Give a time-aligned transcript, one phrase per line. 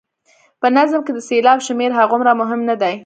[0.61, 2.95] په نظم کې د سېلاب شمېر هغومره مهم نه دی.